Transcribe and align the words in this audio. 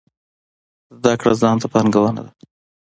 زده 0.97 1.13
کړه 1.21 1.33
ځان 1.41 1.55
ته 1.61 1.67
پانګونه 1.73 2.21
ده 2.25 2.31